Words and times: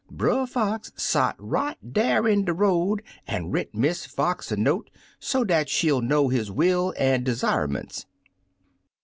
Brer 0.09 0.47
Fox 0.47 0.91
sot 0.95 1.35
right 1.37 1.77
flat 1.93 2.25
in 2.25 2.43
de 2.45 2.53
road 2.53 3.03
an' 3.27 3.51
writ 3.51 3.75
Miss 3.75 4.03
Fox 4.07 4.51
a 4.51 4.57
note, 4.57 4.89
so 5.19 5.43
dat 5.43 5.69
she'll 5.69 6.01
know 6.01 6.27
his 6.29 6.49
will 6.49 6.91
an' 6.97 7.23
desire 7.23 7.67
ments. 7.67 8.07